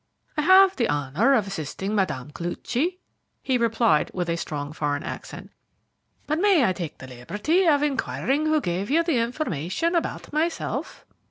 "I 0.35 0.41
have 0.41 0.77
the 0.77 0.89
honour 0.89 1.35
of 1.35 1.45
assisting 1.45 1.93
Mme. 1.93 2.31
Koluchy," 2.33 2.97
he 3.43 3.59
replied, 3.59 4.09
with 4.15 4.29
a 4.31 4.35
strong 4.35 4.73
foreign 4.73 5.03
accent; 5.03 5.51
"but 6.25 6.39
may 6.39 6.65
I 6.65 6.73
take 6.73 6.97
the 6.97 7.05
liberty 7.05 7.67
of 7.67 7.83
inquiring 7.83 8.47
who 8.47 8.61
gave 8.61 8.89
you 8.89 9.03
the 9.03 9.19
information 9.19 9.93
about 9.93 10.33
myself?" 10.33 11.05